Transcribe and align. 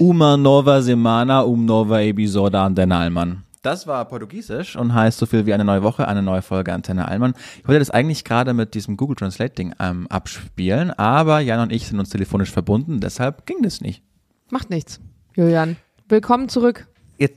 Uma 0.00 0.34
nova 0.34 0.80
semana, 0.80 1.42
um 1.42 1.62
nova 1.62 2.02
episode 2.02 2.58
Antenne 2.58 2.96
Allmann. 2.96 3.44
Das 3.60 3.86
war 3.86 4.02
Portugiesisch 4.06 4.74
und 4.74 4.94
heißt 4.94 5.18
so 5.18 5.26
viel 5.26 5.44
wie 5.44 5.52
eine 5.52 5.62
neue 5.62 5.82
Woche, 5.82 6.08
eine 6.08 6.22
neue 6.22 6.40
Folge 6.40 6.72
Antenne 6.72 7.06
Allmann. 7.06 7.34
Ich 7.58 7.68
wollte 7.68 7.80
das 7.80 7.90
eigentlich 7.90 8.24
gerade 8.24 8.54
mit 8.54 8.72
diesem 8.72 8.96
Google 8.96 9.16
Translate 9.16 9.54
Ding 9.54 9.74
ähm, 9.78 10.06
abspielen, 10.06 10.90
aber 10.90 11.40
Jan 11.40 11.60
und 11.60 11.70
ich 11.70 11.86
sind 11.86 11.98
uns 11.98 12.08
telefonisch 12.08 12.50
verbunden, 12.50 13.00
deshalb 13.00 13.44
ging 13.44 13.58
das 13.60 13.82
nicht. 13.82 14.02
Macht 14.48 14.70
nichts, 14.70 15.00
Julian. 15.36 15.76
Willkommen 16.08 16.48
zurück. 16.48 16.88
Jetzt, 17.18 17.36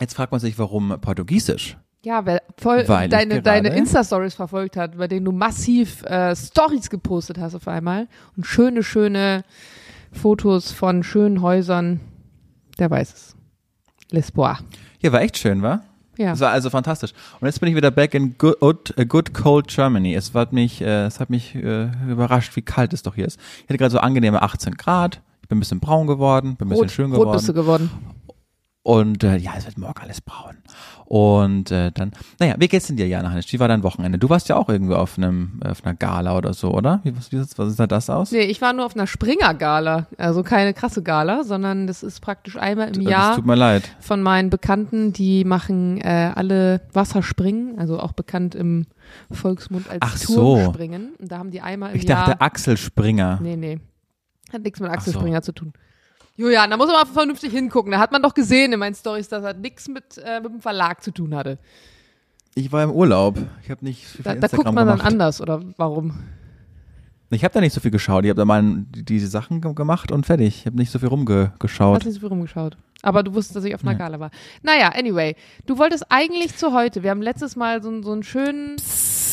jetzt 0.00 0.14
fragt 0.14 0.32
man 0.32 0.40
sich, 0.40 0.58
warum 0.58 0.98
Portugiesisch? 1.00 1.76
Ja, 2.04 2.26
weil 2.26 2.40
voll 2.58 2.82
Weil 2.88 3.08
deine, 3.08 3.42
deine 3.42 3.68
Insta-Stories 3.68 4.34
verfolgt 4.34 4.76
hat, 4.76 4.98
bei 4.98 5.06
denen 5.06 5.24
du 5.24 5.30
massiv 5.30 6.02
äh, 6.02 6.34
Stories 6.34 6.90
gepostet 6.90 7.38
hast 7.38 7.54
auf 7.54 7.68
einmal 7.68 8.08
und 8.36 8.44
schöne, 8.44 8.82
schöne 8.82 9.44
Fotos 10.12 10.72
von 10.72 11.02
schönen 11.02 11.42
Häusern. 11.42 12.00
Der 12.78 12.90
weiß 12.90 13.12
es. 13.12 13.36
L'Espoir. 14.10 14.58
Ja, 15.00 15.12
war 15.12 15.22
echt 15.22 15.38
schön, 15.38 15.62
war? 15.62 15.82
Ja. 16.18 16.32
Es 16.32 16.40
war 16.40 16.50
also 16.50 16.70
fantastisch. 16.70 17.12
Und 17.40 17.46
jetzt 17.46 17.58
bin 17.60 17.68
ich 17.70 17.74
wieder 17.74 17.90
back 17.90 18.14
in 18.14 18.36
good, 18.36 18.94
äh, 18.96 19.06
good 19.06 19.32
cold 19.32 19.68
Germany. 19.68 20.14
Es 20.14 20.34
hat 20.34 20.52
mich, 20.52 20.82
äh, 20.82 21.06
es 21.06 21.20
hat 21.20 21.30
mich 21.30 21.54
äh, 21.54 21.90
überrascht, 22.08 22.54
wie 22.54 22.62
kalt 22.62 22.92
es 22.92 23.02
doch 23.02 23.14
hier 23.14 23.26
ist. 23.26 23.40
Ich 23.58 23.64
hatte 23.64 23.78
gerade 23.78 23.90
so 23.90 23.98
angenehme 23.98 24.42
18 24.42 24.74
Grad. 24.74 25.22
Ich 25.42 25.48
bin 25.48 25.58
ein 25.58 25.60
bisschen 25.60 25.80
braun 25.80 26.06
geworden, 26.06 26.56
bin 26.56 26.68
ein 26.68 26.70
bisschen 26.70 26.84
Rot, 26.84 26.90
schön 26.90 27.12
rot 27.12 27.32
bist 27.32 27.48
du 27.48 27.54
geworden. 27.54 27.90
Und 28.84 29.22
äh, 29.22 29.36
ja, 29.36 29.52
es 29.56 29.64
wird 29.66 29.78
morgen 29.78 30.00
alles 30.02 30.20
braun. 30.20 30.56
Und 31.04 31.70
äh, 31.70 31.92
dann, 31.92 32.10
naja, 32.40 32.56
wie 32.58 32.66
geht's 32.66 32.88
denn 32.88 32.96
dir, 32.96 33.06
Jana 33.06 33.30
Hannes? 33.30 33.52
Wie 33.52 33.60
war 33.60 33.68
dein 33.68 33.82
Wochenende? 33.84 34.18
Du 34.18 34.28
warst 34.28 34.48
ja 34.48 34.56
auch 34.56 34.68
irgendwie 34.68 34.94
auf 34.94 35.18
einem, 35.18 35.60
auf 35.64 35.84
einer 35.84 35.94
Gala 35.94 36.36
oder 36.36 36.52
so, 36.52 36.72
oder? 36.72 37.00
Wie, 37.04 37.16
was, 37.16 37.30
wie, 37.30 37.38
was 37.38 37.76
sah 37.76 37.86
das 37.86 38.10
aus? 38.10 38.32
Nee, 38.32 38.40
ich 38.40 38.60
war 38.60 38.72
nur 38.72 38.84
auf 38.86 38.96
einer 38.96 39.06
Springer-Gala. 39.06 40.06
Also 40.18 40.42
keine 40.42 40.74
krasse 40.74 41.02
Gala, 41.02 41.44
sondern 41.44 41.86
das 41.86 42.02
ist 42.02 42.20
praktisch 42.20 42.56
einmal 42.56 42.88
im 42.88 43.04
Das 43.04 43.04
Jahr 43.04 43.36
tut 43.36 43.46
mir 43.46 43.54
leid. 43.54 43.94
von 44.00 44.20
meinen 44.22 44.50
Bekannten, 44.50 45.12
die 45.12 45.44
machen 45.44 46.00
äh, 46.00 46.32
alle 46.34 46.80
Wasserspringen, 46.92 47.78
also 47.78 48.00
auch 48.00 48.12
bekannt 48.12 48.54
im 48.56 48.86
Volksmund 49.30 49.88
als 49.90 50.00
Ach 50.00 50.16
so. 50.16 50.34
Turmspringen. 50.56 51.14
Und 51.20 51.30
da 51.30 51.38
haben 51.38 51.50
die 51.52 51.60
einmal 51.60 51.90
im 51.90 51.96
Ich 51.98 52.04
Jahr. 52.04 52.24
dachte 52.26 52.40
Axel 52.40 52.76
Springer. 52.76 53.38
Nee, 53.42 53.56
nee. 53.56 53.78
Hat 54.52 54.62
nichts 54.62 54.80
mit 54.80 54.90
Axel 54.90 55.12
so. 55.12 55.20
Springer 55.20 55.42
zu 55.42 55.52
tun. 55.52 55.72
Julian, 56.36 56.70
da 56.70 56.76
muss 56.76 56.86
man 56.86 56.96
mal 56.96 57.06
vernünftig 57.06 57.52
hingucken. 57.52 57.92
Da 57.92 57.98
hat 57.98 58.10
man 58.12 58.22
doch 58.22 58.34
gesehen 58.34 58.72
in 58.72 58.78
meinen 58.78 58.94
Stories, 58.94 59.28
dass 59.28 59.42
das 59.42 59.56
nichts 59.56 59.88
mit, 59.88 60.18
äh, 60.18 60.40
mit 60.40 60.50
dem 60.52 60.60
Verlag 60.60 61.02
zu 61.02 61.10
tun 61.12 61.34
hatte. 61.34 61.58
Ich 62.54 62.70
war 62.72 62.82
im 62.84 62.90
Urlaub. 62.90 63.38
Ich 63.62 63.70
habe 63.70 63.84
nicht 63.84 64.04
viel 64.04 64.22
Da, 64.22 64.30
da 64.30 64.34
Instagram 64.36 64.64
guckt 64.64 64.74
man 64.74 64.86
dann 64.86 64.96
gemacht. 64.98 65.12
anders, 65.12 65.40
oder 65.40 65.60
warum? 65.76 66.18
Ich 67.30 67.44
habe 67.44 67.54
da 67.54 67.60
nicht 67.60 67.72
so 67.72 67.80
viel 67.80 67.90
geschaut. 67.90 68.24
Ich 68.24 68.28
habe 68.30 68.38
da 68.38 68.44
mal 68.44 68.62
die- 68.62 69.04
diese 69.04 69.26
Sachen 69.26 69.62
ge- 69.62 69.72
gemacht 69.72 70.12
und 70.12 70.26
fertig. 70.26 70.58
Ich 70.60 70.66
habe 70.66 70.76
nicht 70.76 70.90
so 70.90 70.98
viel 70.98 71.08
rumgeschaut. 71.08 71.96
Hast 71.96 72.04
nicht 72.04 72.14
so 72.14 72.20
viel 72.20 72.28
rumgeschaut. 72.28 72.76
Aber 73.00 73.22
du 73.22 73.32
wusstest, 73.34 73.56
dass 73.56 73.64
ich 73.64 73.74
auf 73.74 73.82
einer. 73.82 73.94
Gala 73.94 74.20
war. 74.20 74.30
Naja, 74.62 74.90
anyway. 74.90 75.34
Du 75.66 75.78
wolltest 75.78 76.04
eigentlich 76.10 76.56
zu 76.56 76.72
heute, 76.74 77.02
wir 77.02 77.10
haben 77.10 77.22
letztes 77.22 77.56
Mal 77.56 77.82
so, 77.82 78.02
so 78.02 78.12
einen 78.12 78.22
schönen, 78.22 78.76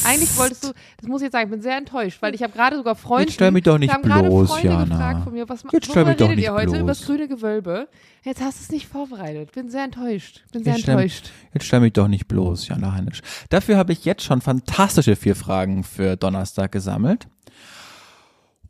eigentlich 0.06 0.38
wolltest 0.38 0.64
du, 0.64 0.74
das 1.00 1.08
muss 1.08 1.22
ich 1.22 1.26
jetzt 1.26 1.34
sagen, 1.34 1.46
ich 1.46 1.52
bin 1.52 1.62
sehr 1.62 1.78
enttäuscht, 1.78 2.22
weil 2.22 2.34
ich 2.36 2.44
habe 2.44 2.54
gerade 2.54 2.76
sogar 2.78 2.96
Freunde, 2.96 3.26
Jetzt 3.26 3.34
stell 3.36 3.52
mich 3.52 3.64
doch 3.64 3.78
nicht 3.78 3.94
bloß, 4.02 4.62
Jana. 4.64 4.86
gefragt 4.86 5.24
von 5.24 5.34
mir, 5.34 5.48
was 5.50 5.64
Jetzt 5.72 5.86
stell 5.92 6.06
mich 6.06 6.18
doch 6.18 6.30
nicht 6.30 6.40
ihr 6.44 6.54
heute? 6.54 6.68
bloß. 6.68 6.80
Über 6.80 6.88
das 6.90 7.06
grüne 7.06 7.28
Gewölbe. 7.28 7.88
Jetzt 8.24 8.42
hast 8.42 8.60
du 8.60 8.64
es 8.64 8.72
nicht 8.72 8.88
vorbereitet. 8.88 9.52
Bin 9.54 9.70
sehr 9.70 9.84
enttäuscht. 9.86 10.44
Bin 10.52 10.64
sehr 10.64 10.74
Jetzt 10.74 10.82
stell- 10.84 10.96
enttäuscht. 10.96 11.32
Jetzt 11.54 11.66
stell 11.66 11.80
mich 11.80 11.94
doch 11.94 12.08
nicht 12.08 12.28
bloß, 12.28 12.68
Jana 12.68 12.94
Heinisch. 12.94 13.22
Dafür 13.50 13.78
habe 13.78 13.94
ich 13.94 14.06
jetzt 14.06 14.24
schon 14.24 14.42
fantastische 14.42 15.16
vier 15.16 15.36
Fragen 15.36 15.84
für 15.84 16.16
Donnerstag 16.18 16.72
gesammelt. 16.72 17.28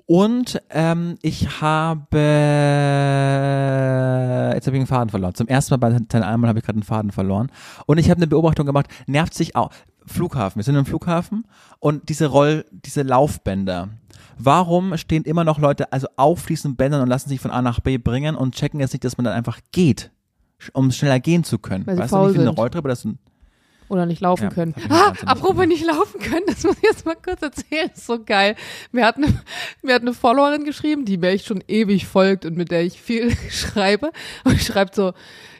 Und 0.05 0.59
ähm, 0.71 1.17
ich 1.21 1.61
habe 1.61 2.07
jetzt 4.55 4.65
habe 4.67 4.75
ich 4.75 4.81
einen 4.81 4.87
Faden 4.87 5.09
verloren. 5.09 5.35
Zum 5.35 5.47
ersten 5.47 5.73
Mal 5.73 5.77
bei 5.77 5.97
Teil 6.07 6.23
einmal 6.23 6.47
habe 6.49 6.59
ich 6.59 6.65
gerade 6.65 6.77
einen 6.77 6.83
Faden 6.83 7.11
verloren. 7.11 7.51
Und 7.85 7.97
ich 7.99 8.09
habe 8.09 8.17
eine 8.17 8.27
Beobachtung 8.27 8.65
gemacht, 8.65 8.87
nervt 9.07 9.33
sich 9.33 9.55
auch. 9.55 9.69
Flughafen, 10.09 10.59
wir 10.59 10.63
sind 10.63 10.75
im 10.75 10.85
Flughafen 10.85 11.45
und 11.79 12.09
diese 12.09 12.27
Roll, 12.27 12.65
diese 12.71 13.03
Laufbänder. 13.03 13.89
Warum 14.37 14.97
stehen 14.97 15.23
immer 15.23 15.43
noch 15.43 15.59
Leute 15.59 15.91
also 15.91 16.07
auf 16.15 16.45
diesen 16.45 16.75
Bändern 16.75 17.01
und 17.01 17.09
lassen 17.09 17.29
sich 17.29 17.39
von 17.39 17.51
A 17.51 17.61
nach 17.61 17.79
B 17.79 17.97
bringen 17.97 18.35
und 18.35 18.55
checken 18.55 18.79
jetzt 18.79 18.93
nicht, 18.93 19.03
dass 19.03 19.17
man 19.17 19.25
dann 19.25 19.33
einfach 19.33 19.59
geht, 19.71 20.11
um 20.73 20.91
schneller 20.91 21.19
gehen 21.19 21.43
zu 21.43 21.59
können? 21.59 21.85
Weil 21.85 21.95
sie 21.95 22.01
weißt 22.01 22.13
du 22.13 22.33
wie 22.33 22.39
eine. 22.39 22.49
Rolltreppe, 22.49 22.87
das 22.87 23.01
sind 23.01 23.19
Oder 23.89 24.05
nicht 24.05 24.21
laufen 24.21 24.43
Ja, 24.43 24.49
können. 24.51 24.75
Ah, 24.89 25.13
apropos 25.25 25.65
nicht 25.65 25.83
laufen 25.83 26.19
können, 26.21 26.45
das 26.47 26.63
muss 26.63 26.77
ich 26.77 26.83
jetzt 26.83 27.05
mal 27.05 27.15
kurz 27.15 27.41
erzählen. 27.41 27.89
Das 27.89 27.97
ist 27.99 28.07
so 28.07 28.23
geil. 28.23 28.55
Mir 28.91 29.05
hat, 29.05 29.17
eine, 29.17 29.27
mir 29.81 29.95
hat 29.95 30.03
eine 30.03 30.13
Followerin 30.13 30.63
geschrieben, 30.63 31.05
die 31.05 31.17
mir 31.17 31.29
echt 31.29 31.47
schon 31.47 31.63
ewig 31.67 32.05
folgt 32.05 32.45
und 32.45 32.55
mit 32.55 32.69
der 32.71 32.83
ich 32.83 33.01
viel 33.01 33.35
schreibe. 33.49 34.11
Und 34.43 34.53
ich 34.53 34.63
schreibt 34.65 34.93
so, 34.95 35.13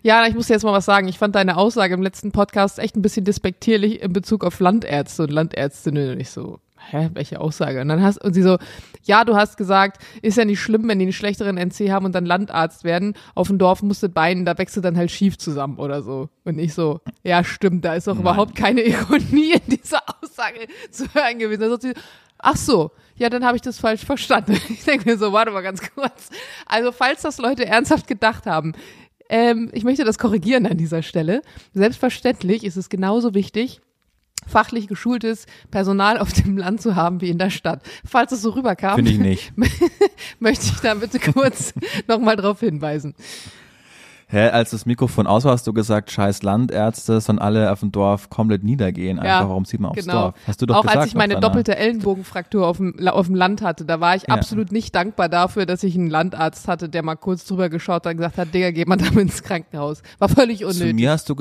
ja, 0.04 0.26
ich 0.28 0.36
muss 0.36 0.48
dir 0.48 0.54
jetzt 0.54 0.64
mal 0.64 0.72
was 0.74 0.86
sagen. 0.86 1.08
Ich 1.08 1.18
fand 1.18 1.36
deine 1.36 1.58
Aussage 1.58 1.94
im 1.94 2.02
letzten 2.02 2.32
Podcast 2.32 2.80
echt 2.80 2.96
ein 2.96 3.02
bisschen 3.02 3.26
despektierlich 3.26 4.02
in 4.02 4.14
Bezug 4.14 4.46
auf 4.46 4.60
Landärzte 4.60 5.24
und 5.24 5.32
Landärztinnen. 5.32 6.12
Und 6.12 6.20
ich 6.20 6.30
so, 6.30 6.60
hä, 6.92 7.10
welche 7.14 7.40
Aussage? 7.40 7.82
Und 7.82 7.90
dann 7.90 8.02
hast, 8.02 8.24
und 8.24 8.34
sie 8.34 8.42
so, 8.42 8.58
ja, 9.04 9.24
du 9.24 9.36
hast 9.36 9.58
gesagt, 9.58 10.02
ist 10.22 10.38
ja 10.38 10.46
nicht 10.46 10.60
schlimm, 10.60 10.88
wenn 10.88 11.00
die 11.00 11.06
einen 11.06 11.14
schlechteren 11.14 11.58
NC 11.58 11.92
haben 11.92 12.06
und 12.06 12.14
dann 12.14 12.26
Landarzt 12.26 12.84
werden. 12.84 13.14
Auf 13.36 13.48
dem 13.48 13.58
Dorf 13.58 13.82
musste 13.82 14.10
Beinen, 14.10 14.46
da 14.46 14.58
wächst 14.58 14.78
du 14.78 14.82
dann 14.82 14.98
halt 14.98 15.12
schief 15.12 15.38
zusammen 15.38 15.78
oder 15.78 16.02
so. 16.02 16.30
Und 16.44 16.60
ich 16.60 16.74
so, 16.74 17.02
ja, 17.24 17.44
stimmt, 17.44 17.86
da 17.86 17.96
ist 17.96 18.08
auch 18.08 18.20
überhaupt 18.20 18.56
keine 18.56 18.82
Ironie 18.82 19.54
in 19.54 19.78
dieser 19.78 20.02
Aussage 20.22 20.68
zu 20.92 21.06
hören 21.14 21.40
gewesen. 21.40 21.78
Sie, 21.80 21.94
ach 22.38 22.58
so, 22.58 22.92
ja, 23.16 23.30
dann 23.30 23.46
habe 23.46 23.56
ich 23.56 23.62
das 23.62 23.80
falsch 23.80 24.06
verstanden. 24.06 24.58
Ich 24.70 24.86
denke 24.86 25.10
mir 25.10 25.18
so, 25.18 25.34
warte 25.34 25.52
mal 25.52 25.62
ganz 25.62 25.82
kurz. 25.94 26.30
Also, 26.66 26.92
falls 26.92 27.22
das 27.22 27.38
Leute 27.38 27.66
ernsthaft 27.66 28.08
gedacht 28.08 28.46
haben, 28.46 28.74
ähm, 29.30 29.70
ich 29.74 29.84
möchte 29.84 30.04
das 30.04 30.18
korrigieren 30.18 30.66
an 30.66 30.78
dieser 30.78 31.04
Stelle. 31.04 31.42
Selbstverständlich 31.74 32.64
ist 32.64 32.78
es 32.78 32.90
genauso 32.90 33.34
wichtig, 33.34 33.82
fachlich 34.50 34.88
geschultes 34.88 35.46
Personal 35.72 36.18
auf 36.18 36.34
dem 36.34 36.58
Land 36.58 36.82
zu 36.82 36.96
haben 36.96 37.22
wie 37.22 37.30
in 37.30 37.38
der 37.38 37.50
Stadt. 37.50 37.82
Falls 38.06 38.32
es 38.32 38.42
so 38.42 38.50
rüberkam, 38.52 38.96
Finde 38.96 39.12
ich 39.12 39.20
nicht. 39.20 39.54
möchte 40.40 40.66
ich 40.66 40.80
da 40.82 40.94
bitte 40.96 41.20
kurz 41.20 41.74
nochmal 42.08 42.36
drauf 42.36 42.60
hinweisen. 42.60 43.14
Hä, 44.32 44.50
als 44.50 44.70
das 44.70 44.86
Mikrofon 44.86 45.26
aus 45.26 45.44
war, 45.44 45.54
hast 45.54 45.66
du 45.66 45.74
gesagt, 45.74 46.12
scheiß 46.12 46.44
Landärzte, 46.44 47.20
sollen 47.20 47.40
alle 47.40 47.72
auf 47.72 47.80
dem 47.80 47.92
Dorf 47.92 48.30
komplett 48.30 48.64
niedergehen. 48.64 49.18
Einfach, 49.18 49.42
Ja, 49.42 49.50
warum 49.50 49.66
zieht 49.66 49.80
man 49.80 49.90
aufs 49.90 50.02
genau. 50.06 50.22
Dorf? 50.22 50.36
Hast 50.46 50.62
du 50.62 50.68
doch 50.68 50.76
Auch 50.76 50.82
gesagt. 50.84 50.98
als 51.00 51.08
ich 51.08 51.16
meine 51.16 51.40
doppelte 51.40 51.76
Ellenbogenfraktur 51.76 52.68
auf 52.68 52.78
dem, 52.78 53.08
auf 53.08 53.26
dem 53.26 53.34
Land 53.34 53.64
hatte, 53.64 53.86
da 53.86 54.00
war 54.02 54.16
ich 54.16 54.28
Ja. 54.28 54.36
absolut 54.36 54.72
nicht 54.72 54.94
dankbar 54.94 55.30
dafür, 55.30 55.66
dass 55.66 55.82
ich 55.82 55.96
einen 55.96 56.12
Landarzt 56.12 56.68
hatte, 56.68 56.90
der 56.90 57.02
mal 57.02 57.16
kurz 57.16 57.44
drüber 57.46 57.70
geschaut 57.70 58.06
hat 58.06 58.12
und 58.12 58.18
gesagt 58.18 58.38
hat, 58.38 58.54
Digga, 58.54 58.70
geh 58.70 58.86
mal 58.86 58.98
damit 58.98 59.18
ins 59.18 59.42
Krankenhaus. 59.42 60.04
War 60.20 60.30
völlig 60.30 60.60
Zu 60.60 60.68
unnötig. 60.68 60.94
mir 60.94 61.10
hast 61.10 61.28
du 61.28 61.36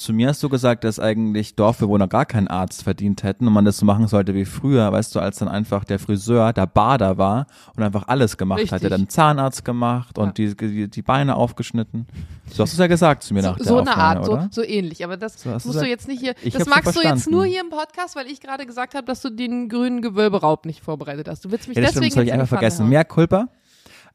zu 0.00 0.14
mir 0.14 0.28
hast 0.28 0.42
du 0.42 0.48
gesagt, 0.48 0.84
dass 0.84 0.98
eigentlich 0.98 1.56
Dorfbewohner 1.56 2.08
gar 2.08 2.24
keinen 2.24 2.48
Arzt 2.48 2.84
verdient 2.84 3.22
hätten 3.22 3.46
und 3.46 3.52
man 3.52 3.66
das 3.66 3.76
so 3.76 3.84
machen 3.84 4.08
sollte 4.08 4.34
wie 4.34 4.46
früher, 4.46 4.90
weißt 4.90 5.14
du, 5.14 5.20
als 5.20 5.38
dann 5.40 5.48
einfach 5.48 5.84
der 5.84 5.98
Friseur 5.98 6.54
der 6.54 6.66
Bader 6.66 7.18
war 7.18 7.46
und 7.76 7.82
einfach 7.82 8.08
alles 8.08 8.38
gemacht 8.38 8.60
hat. 8.60 8.64
Richtig. 8.72 8.80
Der 8.80 8.90
hat 8.92 8.98
dann 8.98 9.08
Zahnarzt 9.10 9.62
gemacht 9.62 10.16
und 10.16 10.38
die, 10.38 10.56
die, 10.56 10.88
die 10.88 11.02
Beine 11.02 11.36
aufgeschnitten. 11.36 12.06
So 12.50 12.62
hast 12.62 12.72
du 12.72 12.76
es 12.76 12.78
ja 12.78 12.86
gesagt 12.86 13.24
zu 13.24 13.34
mir 13.34 13.42
nach 13.42 13.58
so, 13.58 13.64
der 13.64 13.66
so 13.66 13.78
eine 13.78 13.90
Aufnahme, 13.90 14.20
Art, 14.20 14.28
oder? 14.30 14.48
so, 14.50 14.62
so 14.62 14.66
ähnlich. 14.66 15.04
Aber 15.04 15.18
das 15.18 15.42
So 15.42 15.50
du 15.50 15.54
musst 15.66 15.80
du 15.82 15.86
jetzt 15.86 16.08
nicht 16.08 16.20
hier. 16.20 16.34
Ich 16.42 16.54
das 16.54 16.66
magst 16.66 16.96
du 16.96 17.02
jetzt 17.02 17.30
nur 17.30 17.44
hier 17.44 17.60
im 17.60 17.68
Podcast, 17.68 18.16
weil 18.16 18.26
ich 18.26 18.40
gerade 18.40 18.64
gesagt 18.64 18.94
habe, 18.94 19.04
dass 19.04 19.20
du 19.20 19.28
den 19.28 19.68
grünen 19.68 20.00
Gewölberaub 20.00 20.64
nicht 20.64 20.82
vorbereitet 20.82 21.28
hast. 21.28 21.44
Du 21.44 21.50
willst 21.50 21.68
mich 21.68 21.76
Ja, 21.76 21.82
das 21.82 21.92
deswegen 21.92 22.12
stimmt, 22.12 22.16
das 22.16 22.16
habe 22.16 22.24
ich 22.24 22.28
jetzt 22.28 22.32
in 22.32 22.38
die 22.38 22.40
einfach 22.40 22.58
vergessen. 22.58 22.82
hauen. 22.84 22.88
Mehr 22.88 23.04
Culpa. 23.04 23.48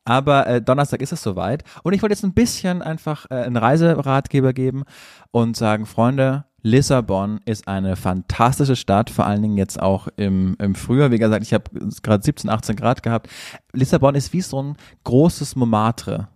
Aber 0.05 0.47
äh, 0.47 0.61
Donnerstag 0.61 1.01
ist 1.01 1.11
es 1.11 1.21
soweit. 1.21 1.63
Und 1.83 1.93
ich 1.93 2.01
wollte 2.01 2.13
jetzt 2.13 2.23
ein 2.23 2.33
bisschen 2.33 2.81
einfach 2.81 3.25
äh, 3.29 3.35
einen 3.35 3.57
Reiseratgeber 3.57 4.53
geben 4.53 4.83
und 5.31 5.57
sagen, 5.57 5.85
Freunde, 5.87 6.45
Lissabon 6.61 7.41
ist 7.45 7.67
eine 7.67 7.95
fantastische 7.95 8.75
Stadt, 8.75 9.09
vor 9.09 9.25
allen 9.25 9.41
Dingen 9.41 9.57
jetzt 9.57 9.79
auch 9.79 10.07
im, 10.15 10.55
im 10.59 10.73
Frühjahr. 10.73 11.11
Wie 11.11 11.19
gesagt, 11.19 11.43
ich 11.43 11.53
habe 11.53 11.65
gerade 12.01 12.23
17, 12.23 12.49
18 12.49 12.75
Grad 12.75 13.03
gehabt. 13.03 13.29
Lissabon 13.73 14.15
ist 14.15 14.31
wie 14.33 14.41
so 14.41 14.61
ein 14.61 14.77
großes 15.03 15.55
Montmartre. 15.55 16.27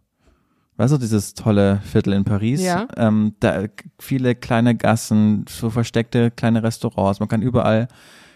Weißt 0.77 0.93
du, 0.93 0.97
dieses 0.97 1.33
tolle 1.33 1.81
Viertel 1.83 2.13
in 2.13 2.23
Paris? 2.23 2.61
Ja. 2.61 2.87
Ähm, 2.95 3.35
da 3.39 3.65
viele 3.99 4.33
kleine 4.33 4.75
Gassen, 4.75 5.45
so 5.49 5.69
versteckte 5.69 6.31
kleine 6.31 6.63
Restaurants. 6.63 7.19
Man 7.19 7.27
kann 7.27 7.41
überall 7.41 7.87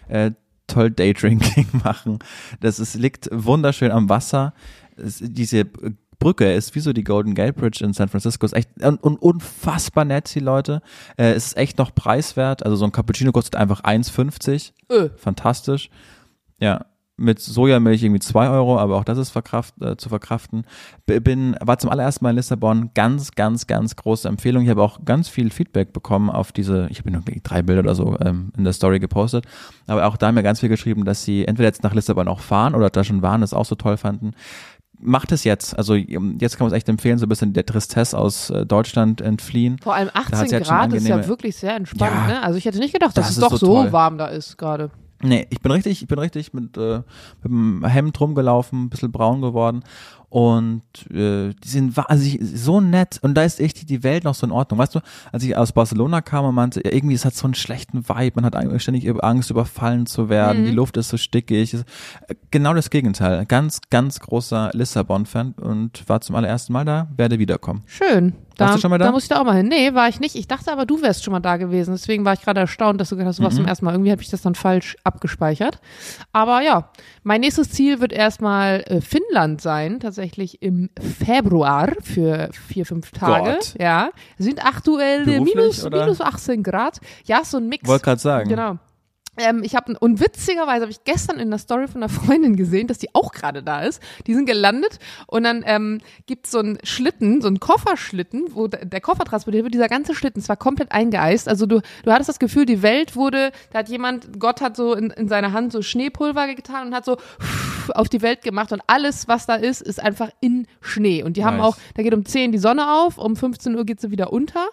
äh, 0.08 0.32
toll 0.66 0.90
Daydrinking 0.90 1.68
machen. 1.84 2.18
Das 2.60 2.78
ist, 2.78 2.94
liegt 2.94 3.28
wunderschön 3.32 3.90
am 3.90 4.08
Wasser. 4.08 4.52
Es, 4.96 5.18
diese 5.22 5.66
Brücke 6.18 6.52
ist 6.52 6.74
wie 6.74 6.80
so 6.80 6.92
die 6.92 7.04
Golden 7.04 7.34
Gate 7.34 7.54
Bridge 7.54 7.84
in 7.84 7.92
San 7.92 8.08
Francisco. 8.08 8.46
Ist 8.46 8.54
echt 8.54 8.70
und, 8.82 9.02
und 9.02 9.20
unfassbar 9.20 10.04
nett, 10.04 10.34
die 10.34 10.40
Leute. 10.40 10.80
Äh, 11.16 11.32
es 11.32 11.48
ist 11.48 11.56
echt 11.56 11.78
noch 11.78 11.94
preiswert. 11.94 12.64
Also 12.64 12.76
so 12.76 12.84
ein 12.86 12.92
Cappuccino 12.92 13.30
kostet 13.30 13.56
einfach 13.56 13.82
1,50. 13.82 14.72
Öh. 14.90 15.10
Fantastisch. 15.16 15.90
Ja. 16.58 16.86
Mit 17.16 17.38
Sojamilch 17.38 18.02
irgendwie 18.02 18.20
zwei 18.20 18.48
Euro, 18.48 18.76
aber 18.76 18.96
auch 18.96 19.04
das 19.04 19.18
ist 19.18 19.30
verkraft, 19.30 19.80
äh, 19.80 19.96
zu 19.96 20.08
verkraften. 20.08 20.66
Bin, 21.06 21.54
war 21.60 21.78
zum 21.78 21.90
allerersten 21.90 22.24
Mal 22.24 22.30
in 22.30 22.36
Lissabon. 22.36 22.90
Ganz, 22.94 23.32
ganz, 23.32 23.68
ganz 23.68 23.94
große 23.94 24.26
Empfehlung. 24.26 24.64
Ich 24.64 24.70
habe 24.70 24.82
auch 24.82 25.04
ganz 25.04 25.28
viel 25.28 25.50
Feedback 25.50 25.92
bekommen 25.92 26.28
auf 26.28 26.50
diese, 26.50 26.88
ich 26.90 26.98
habe 26.98 27.12
noch 27.12 27.22
drei 27.44 27.62
Bilder 27.62 27.82
oder 27.82 27.94
so 27.94 28.18
ähm, 28.18 28.50
in 28.56 28.64
der 28.64 28.72
Story 28.72 28.98
gepostet. 28.98 29.46
Aber 29.86 30.06
auch 30.06 30.16
da 30.16 30.26
haben 30.26 30.34
mir 30.34 30.42
ganz 30.42 30.58
viel 30.58 30.68
geschrieben, 30.68 31.04
dass 31.04 31.22
sie 31.22 31.44
entweder 31.44 31.68
jetzt 31.68 31.84
nach 31.84 31.94
Lissabon 31.94 32.26
auch 32.26 32.40
fahren 32.40 32.74
oder 32.74 32.90
da 32.90 33.04
schon 33.04 33.22
waren, 33.22 33.42
das 33.42 33.54
auch 33.54 33.66
so 33.66 33.76
toll 33.76 33.96
fanden. 33.96 34.32
Macht 35.00 35.32
es 35.32 35.44
jetzt. 35.44 35.76
Also 35.76 35.94
ähm, 35.94 36.38
jetzt 36.40 36.56
kann 36.56 36.66
man 36.66 36.72
es 36.72 36.76
echt 36.76 36.88
empfehlen, 36.88 37.18
so 37.18 37.26
ein 37.26 37.28
bisschen 37.28 37.52
der 37.52 37.66
Tristesse 37.66 38.18
aus 38.18 38.50
äh, 38.50 38.64
Deutschland 38.66 39.20
entfliehen. 39.20 39.78
Vor 39.82 39.94
allem 39.94 40.08
Da 40.14 40.20
hat's 40.20 40.32
18 40.32 40.50
jetzt 40.50 40.66
schon 40.66 40.76
Grad 40.76 40.92
ist 40.92 41.08
ja 41.08 41.26
wirklich 41.26 41.56
sehr 41.56 41.76
entspannt. 41.76 42.12
Ja. 42.14 42.26
ne? 42.26 42.42
Also 42.42 42.58
ich 42.58 42.64
hätte 42.64 42.78
nicht 42.78 42.92
gedacht, 42.92 43.16
dass 43.16 43.26
Das 43.26 43.36
es 43.36 43.40
doch 43.42 43.56
so 43.56 43.84
so 43.84 43.92
warm 43.92 44.18
da 44.18 44.26
ist 44.26 44.56
gerade. 44.56 44.90
Nee, 45.22 45.46
ich 45.48 45.60
bin 45.60 45.72
richtig, 45.72 46.02
ich 46.02 46.08
bin 46.08 46.18
richtig 46.18 46.52
mit, 46.52 46.76
äh, 46.76 46.98
mit 47.42 47.44
dem 47.44 47.84
Hemd 47.84 48.20
rumgelaufen, 48.20 48.84
ein 48.84 48.90
bisschen 48.90 49.10
braun 49.10 49.40
geworden. 49.40 49.82
Und 50.34 50.82
äh, 51.12 51.54
die 51.54 51.68
sind 51.68 51.96
also 51.96 52.26
ich, 52.26 52.40
so 52.42 52.80
nett 52.80 53.20
und 53.22 53.34
da 53.36 53.44
ist 53.44 53.60
echt 53.60 53.88
die 53.88 54.02
Welt 54.02 54.24
noch 54.24 54.34
so 54.34 54.44
in 54.44 54.50
Ordnung. 54.50 54.80
Weißt 54.80 54.92
du, 54.96 54.98
als 55.30 55.44
ich 55.44 55.56
aus 55.56 55.70
Barcelona 55.70 56.22
kam 56.22 56.44
und 56.44 56.56
meinte, 56.56 56.80
ja, 56.84 56.90
irgendwie 56.92 57.14
es 57.14 57.24
hat 57.24 57.34
so 57.36 57.46
einen 57.46 57.54
schlechten 57.54 58.08
Vibe, 58.08 58.32
man 58.34 58.44
hat 58.44 58.56
eigentlich 58.56 58.82
ständig 58.82 59.08
Angst, 59.22 59.50
überfallen 59.50 60.06
zu 60.06 60.28
werden, 60.28 60.62
Mhm. 60.62 60.66
die 60.66 60.72
Luft 60.72 60.96
ist 60.96 61.10
so 61.10 61.18
stickig. 61.18 61.74
Äh, 61.74 61.84
Genau 62.50 62.74
das 62.74 62.90
Gegenteil. 62.90 63.46
Ganz, 63.46 63.80
ganz 63.90 64.18
großer 64.18 64.70
Lissabon-Fan 64.74 65.52
und 65.52 66.08
war 66.08 66.20
zum 66.20 66.34
allerersten 66.34 66.72
Mal 66.72 66.84
da, 66.84 67.06
werde 67.16 67.38
wiederkommen. 67.38 67.84
Schön. 67.86 68.32
Da, 68.56 68.66
Warst 68.66 68.76
du 68.76 68.80
schon 68.82 68.90
mal 68.90 68.98
da? 68.98 69.06
da 69.06 69.12
muss 69.12 69.24
ich 69.24 69.28
da 69.28 69.40
auch 69.40 69.44
mal 69.44 69.56
hin. 69.56 69.66
Nee, 69.68 69.94
war 69.94 70.08
ich 70.08 70.20
nicht. 70.20 70.36
Ich 70.36 70.46
dachte 70.46 70.70
aber, 70.70 70.86
du 70.86 71.02
wärst 71.02 71.24
schon 71.24 71.32
mal 71.32 71.40
da 71.40 71.56
gewesen. 71.56 71.92
Deswegen 71.92 72.24
war 72.24 72.34
ich 72.34 72.42
gerade 72.42 72.60
erstaunt, 72.60 73.00
dass 73.00 73.08
du 73.08 73.16
gesagt 73.16 73.28
hast, 73.28 73.38
du 73.38 73.42
warst 73.42 73.54
Mhm. 73.56 73.62
zum 73.62 73.66
ersten 73.68 73.84
Mal. 73.84 73.92
Irgendwie 73.94 74.12
habe 74.12 74.22
ich 74.22 74.30
das 74.30 74.42
dann 74.42 74.54
falsch 74.54 74.96
abgespeichert. 75.04 75.80
Aber 76.32 76.60
ja, 76.62 76.90
mein 77.24 77.40
nächstes 77.40 77.70
Ziel 77.70 78.00
wird 78.00 78.12
erstmal 78.12 78.84
äh, 78.86 79.00
Finnland 79.00 79.60
sein. 79.60 79.98
Tatsächlich 80.00 80.62
im 80.62 80.90
Februar 81.24 81.92
für 82.02 82.50
vier, 82.68 82.86
fünf 82.86 83.10
Tage. 83.10 83.54
Gott. 83.54 83.74
Ja. 83.80 84.10
Sind 84.38 84.64
aktuell 84.64 85.28
äh, 85.28 85.40
minus, 85.40 85.84
oder? 85.84 86.02
minus 86.02 86.20
18 86.20 86.62
Grad. 86.62 87.00
Ja, 87.24 87.44
so 87.44 87.56
ein 87.56 87.68
Mix. 87.68 87.88
Wollte 87.88 88.04
gerade 88.04 88.20
sagen. 88.20 88.48
Genau. 88.48 88.78
Ähm, 89.36 89.62
ich 89.64 89.74
habe 89.74 89.96
und 89.98 90.20
witzigerweise 90.20 90.82
habe 90.82 90.90
ich 90.90 91.04
gestern 91.04 91.38
in 91.38 91.50
der 91.50 91.58
Story 91.58 91.88
von 91.88 92.02
einer 92.02 92.08
Freundin 92.12 92.56
gesehen, 92.56 92.86
dass 92.86 92.98
die 92.98 93.14
auch 93.14 93.32
gerade 93.32 93.62
da 93.62 93.82
ist. 93.82 94.02
Die 94.26 94.34
sind 94.34 94.46
gelandet 94.46 94.98
und 95.26 95.44
dann 95.44 95.62
ähm, 95.66 96.00
gibt 96.26 96.46
so 96.46 96.58
einen 96.58 96.78
Schlitten, 96.82 97.40
so 97.40 97.48
einen 97.48 97.60
Kofferschlitten, 97.60 98.54
wo 98.54 98.68
der 98.68 99.00
Koffer 99.00 99.24
transportiert 99.24 99.64
wird. 99.64 99.74
Dieser 99.74 99.88
ganze 99.88 100.14
Schlitten, 100.14 100.40
es 100.40 100.48
war 100.48 100.56
komplett 100.56 100.92
eingeeist. 100.92 101.48
Also 101.48 101.66
du, 101.66 101.80
du 102.04 102.12
hattest 102.12 102.28
das 102.28 102.38
Gefühl, 102.38 102.66
die 102.66 102.82
Welt 102.82 103.16
wurde, 103.16 103.50
da 103.72 103.80
hat 103.80 103.88
jemand, 103.88 104.38
Gott 104.38 104.60
hat 104.60 104.76
so 104.76 104.94
in, 104.94 105.10
in 105.10 105.28
seine 105.28 105.52
Hand 105.52 105.72
so 105.72 105.82
Schneepulver 105.82 106.54
getan 106.54 106.88
und 106.88 106.94
hat 106.94 107.04
so 107.04 107.16
auf 107.92 108.08
die 108.08 108.22
Welt 108.22 108.42
gemacht 108.42 108.72
und 108.72 108.82
alles, 108.86 109.28
was 109.28 109.46
da 109.46 109.56
ist, 109.56 109.82
ist 109.82 110.00
einfach 110.00 110.30
in 110.40 110.66
Schnee. 110.80 111.22
Und 111.22 111.36
die 111.36 111.44
haben 111.44 111.58
Nice. 111.58 111.66
auch, 111.66 111.76
da 111.94 112.02
geht 112.02 112.14
um 112.14 112.24
10 112.24 112.52
die 112.52 112.58
Sonne 112.58 112.92
auf, 112.92 113.18
um 113.18 113.36
15 113.36 113.74
Uhr 113.74 113.84
geht 113.84 114.00
sie 114.00 114.10
wieder 114.10 114.32
unter. 114.32 114.68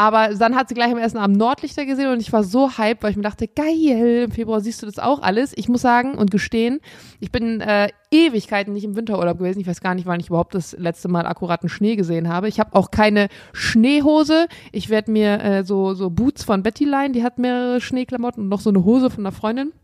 Aber 0.00 0.34
dann 0.34 0.56
hat 0.56 0.70
sie 0.70 0.74
gleich 0.74 0.90
am 0.90 0.96
ersten 0.96 1.18
Abend 1.18 1.36
Nordlichter 1.36 1.84
gesehen 1.84 2.10
und 2.10 2.20
ich 2.20 2.32
war 2.32 2.42
so 2.42 2.78
hyped, 2.78 3.02
weil 3.02 3.10
ich 3.10 3.18
mir 3.18 3.22
dachte, 3.22 3.46
geil, 3.46 4.24
im 4.24 4.30
Februar 4.30 4.62
siehst 4.62 4.80
du 4.80 4.86
das 4.86 4.98
auch 4.98 5.20
alles. 5.20 5.52
Ich 5.58 5.68
muss 5.68 5.82
sagen 5.82 6.14
und 6.14 6.30
gestehen, 6.30 6.80
ich 7.18 7.30
bin 7.30 7.60
äh, 7.60 7.88
Ewigkeiten 8.10 8.72
nicht 8.72 8.84
im 8.84 8.96
Winterurlaub 8.96 9.36
gewesen. 9.36 9.60
Ich 9.60 9.66
weiß 9.66 9.82
gar 9.82 9.94
nicht, 9.94 10.06
wann 10.06 10.18
ich 10.18 10.28
überhaupt 10.28 10.54
das 10.54 10.72
letzte 10.72 11.08
Mal 11.08 11.26
akkuraten 11.26 11.68
Schnee 11.68 11.96
gesehen 11.96 12.30
habe. 12.30 12.48
Ich 12.48 12.58
habe 12.58 12.74
auch 12.76 12.90
keine 12.90 13.28
Schneehose. 13.52 14.46
Ich 14.72 14.88
werde 14.88 15.10
mir 15.10 15.38
äh, 15.42 15.64
so, 15.64 15.92
so 15.92 16.08
Boots 16.08 16.44
von 16.44 16.62
Betty 16.62 16.86
leihen, 16.86 17.12
die 17.12 17.22
hat 17.22 17.38
mehrere 17.38 17.82
Schneeklamotten 17.82 18.44
und 18.44 18.48
noch 18.48 18.60
so 18.60 18.70
eine 18.70 18.82
Hose 18.82 19.10
von 19.10 19.26
einer 19.26 19.32
Freundin. 19.32 19.74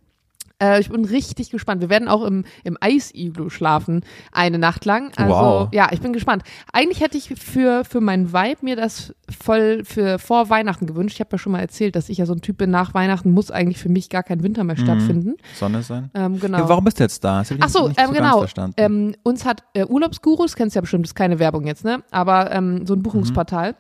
Äh, 0.62 0.80
ich 0.80 0.88
bin 0.90 1.04
richtig 1.04 1.50
gespannt. 1.50 1.82
Wir 1.82 1.90
werden 1.90 2.08
auch 2.08 2.22
im, 2.24 2.44
im 2.64 2.78
Eisiglu 2.80 3.50
schlafen, 3.50 4.02
eine 4.32 4.58
Nacht 4.58 4.84
lang. 4.84 5.12
Also, 5.16 5.34
Wow. 5.34 5.68
ja, 5.72 5.88
ich 5.92 6.00
bin 6.00 6.12
gespannt. 6.12 6.44
Eigentlich 6.72 7.00
hätte 7.00 7.18
ich 7.18 7.28
für, 7.38 7.84
für 7.84 8.00
meinen 8.00 8.32
Vibe 8.32 8.58
mir 8.62 8.76
das 8.76 9.14
voll 9.42 9.82
für 9.84 10.18
vor 10.18 10.48
Weihnachten 10.48 10.86
gewünscht. 10.86 11.16
Ich 11.16 11.20
habe 11.20 11.30
ja 11.32 11.38
schon 11.38 11.52
mal 11.52 11.60
erzählt, 11.60 11.94
dass 11.94 12.08
ich 12.08 12.18
ja 12.18 12.26
so 12.26 12.32
ein 12.32 12.40
Typ 12.40 12.56
bin, 12.58 12.70
nach 12.70 12.94
Weihnachten 12.94 13.32
muss 13.32 13.50
eigentlich 13.50 13.78
für 13.78 13.88
mich 13.90 14.08
gar 14.08 14.22
kein 14.22 14.42
Winter 14.42 14.64
mehr 14.64 14.76
stattfinden. 14.76 15.34
Sonne 15.54 15.82
sein. 15.82 16.10
Ähm, 16.14 16.40
genau. 16.40 16.58
Ja, 16.58 16.68
warum 16.68 16.84
bist 16.84 16.98
du 17.00 17.04
jetzt 17.04 17.22
da? 17.22 17.40
Das 17.40 17.52
Ach 17.60 17.68
so, 17.68 17.88
ähm, 17.88 17.94
so 18.06 18.12
genau. 18.12 18.46
Ähm, 18.78 19.14
uns 19.24 19.44
hat 19.44 19.62
äh, 19.74 19.84
Urlaubsgurus, 19.84 20.56
kennst 20.56 20.74
du 20.74 20.78
ja 20.78 20.80
bestimmt, 20.80 21.04
das 21.04 21.10
ist 21.10 21.14
keine 21.16 21.38
Werbung 21.38 21.66
jetzt, 21.66 21.84
ne? 21.84 22.02
Aber 22.10 22.50
ähm, 22.52 22.66
Mhm. 22.76 22.86
so 22.86 22.94
ein 22.94 23.02
Buchungsportal. 23.02 23.74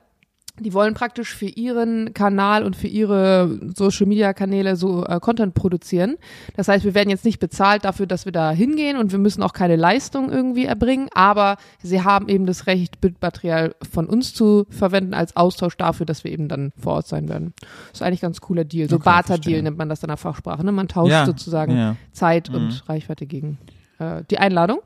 Die 0.58 0.72
wollen 0.72 0.94
praktisch 0.94 1.34
für 1.34 1.46
ihren 1.46 2.14
Kanal 2.14 2.64
und 2.64 2.76
für 2.76 2.86
ihre 2.86 3.58
Social 3.76 4.06
Media 4.06 4.32
Kanäle 4.32 4.76
so 4.76 5.04
äh, 5.04 5.20
Content 5.20 5.54
produzieren. 5.54 6.16
Das 6.56 6.68
heißt, 6.68 6.84
wir 6.84 6.94
werden 6.94 7.10
jetzt 7.10 7.24
nicht 7.26 7.38
bezahlt 7.40 7.84
dafür, 7.84 8.06
dass 8.06 8.24
wir 8.24 8.32
da 8.32 8.52
hingehen 8.52 8.96
und 8.96 9.12
wir 9.12 9.18
müssen 9.18 9.42
auch 9.42 9.52
keine 9.52 9.76
Leistung 9.76 10.30
irgendwie 10.32 10.64
erbringen, 10.64 11.08
aber 11.12 11.56
sie 11.82 12.02
haben 12.02 12.28
eben 12.28 12.46
das 12.46 12.66
Recht, 12.66 13.00
Bildmaterial 13.02 13.74
von 13.92 14.06
uns 14.06 14.32
zu 14.32 14.64
verwenden 14.70 15.12
als 15.12 15.36
Austausch 15.36 15.76
dafür, 15.76 16.06
dass 16.06 16.24
wir 16.24 16.32
eben 16.32 16.48
dann 16.48 16.72
vor 16.78 16.94
Ort 16.94 17.06
sein 17.06 17.28
werden. 17.28 17.52
ist 17.92 18.02
eigentlich 18.02 18.20
ein 18.22 18.28
ganz 18.28 18.40
cooler 18.40 18.64
Deal. 18.64 18.88
So 18.88 18.96
Okay, 18.96 19.04
Barter-Deal 19.04 19.62
nennt 19.62 19.76
man 19.76 19.88
das 19.90 20.02
in 20.02 20.08
der 20.08 20.16
Fachsprache. 20.16 20.64
Ne? 20.64 20.72
Man 20.72 20.88
tauscht 20.88 21.10
ja, 21.12 21.26
sozusagen 21.26 21.76
Ja. 21.76 21.96
Zeit 22.12 22.48
Mhm. 22.48 22.54
und 22.56 22.88
Reichweite 22.88 23.26
gegen 23.26 23.58
äh, 23.98 24.22
die 24.30 24.38
Einladung. 24.38 24.78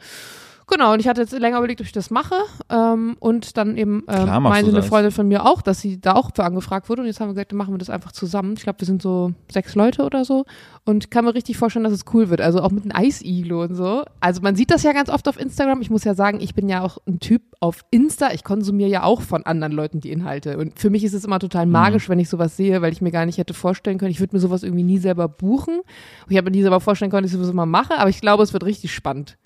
Genau, 0.71 0.93
und 0.93 1.01
ich 1.01 1.09
hatte 1.09 1.21
jetzt 1.21 1.37
länger 1.37 1.59
überlegt, 1.59 1.81
ob 1.81 1.87
ich 1.87 1.93
das 1.93 2.11
mache. 2.11 2.37
Ähm, 2.69 3.17
und 3.19 3.57
dann 3.57 3.77
eben 3.77 4.05
ähm, 4.09 4.25
Klar 4.25 4.41
meinte 4.41 4.71
eine 4.71 4.79
das. 4.79 4.87
Freundin 4.87 5.11
von 5.11 5.27
mir 5.27 5.45
auch, 5.45 5.63
dass 5.63 5.81
sie 5.81 6.01
da 6.01 6.13
auch 6.13 6.31
für 6.35 6.45
angefragt 6.45 6.89
wurde. 6.89 7.03
Und 7.03 7.09
jetzt 7.09 7.21
haben 7.21 7.29
wir 7.29 7.35
gesagt, 7.35 7.51
dann 7.51 7.59
machen 7.59 7.75
wir 7.75 7.79
das 7.79 7.91
einfach 7.91 8.13
zusammen. 8.13 8.55
Ich 8.57 8.63
glaube, 8.63 8.81
wir 8.81 8.87
sind 8.87 9.03
so 9.03 9.33
sechs 9.51 9.75
Leute 9.75 10.05
oder 10.05 10.25
so. 10.25 10.45
Und 10.85 11.11
kann 11.11 11.25
mir 11.25 11.35
richtig 11.35 11.59
vorstellen, 11.59 11.83
dass 11.83 11.93
es 11.93 12.05
cool 12.15 12.31
wird. 12.31 12.41
Also 12.41 12.61
auch 12.61 12.71
mit 12.71 12.85
einem 12.85 12.93
Eisiglo 12.95 13.63
und 13.65 13.75
so. 13.75 14.05
Also 14.21 14.43
man 14.43 14.55
sieht 14.55 14.71
das 14.71 14.85
ja 14.85 14.93
ganz 14.93 15.11
oft 15.11 15.27
auf 15.27 15.41
Instagram. 15.41 15.83
Ich 15.83 15.91
muss 15.91 16.05
ja 16.05 16.15
sagen, 16.15 16.41
ich 16.41 16.55
bin 16.55 16.69
ja 16.69 16.83
auch 16.83 16.99
ein 17.07 17.19
Typ 17.19 17.43
auf 17.59 17.81
Insta. 17.91 18.31
Ich 18.33 18.45
konsumiere 18.45 18.89
ja 18.89 19.03
auch 19.03 19.23
von 19.23 19.45
anderen 19.45 19.73
Leuten 19.73 20.01
die 20.01 20.13
Inhalte. 20.13 20.57
Und 20.57 20.79
für 20.79 20.89
mich 20.89 21.03
ist 21.03 21.15
es 21.15 21.25
immer 21.25 21.41
total 21.41 21.67
magisch, 21.67 22.09
wenn 22.09 22.21
ich 22.21 22.29
sowas 22.29 22.57
sehe, 22.57 22.81
weil 22.81 22.93
ich 22.93 23.03
mir 23.03 23.11
gar 23.11 23.27
nicht 23.27 23.39
hätte 23.39 23.55
vorstellen 23.55 23.99
können, 23.99 24.13
ich 24.13 24.21
würde 24.21 24.37
mir 24.37 24.41
sowas 24.41 24.63
irgendwie 24.63 24.85
nie 24.85 24.99
selber 24.99 25.29
buchen. 25.29 25.81
Und 25.81 26.31
ich 26.31 26.37
habe 26.37 26.49
mir 26.49 26.57
nie 26.57 26.63
selber 26.63 26.81
vorstellen 26.81 27.11
können, 27.11 27.25
dass 27.25 27.33
ich 27.33 27.39
sowas 27.39 27.53
mal 27.53 27.67
mache. 27.67 27.99
Aber 27.99 28.09
ich 28.09 28.21
glaube, 28.21 28.45
es 28.45 28.53
wird 28.53 28.65
richtig 28.65 28.95
spannend. 28.95 29.37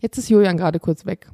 Jetzt 0.00 0.18
ist 0.18 0.28
Julian 0.28 0.56
gerade 0.56 0.78
kurz 0.80 1.06
weg. 1.06 1.26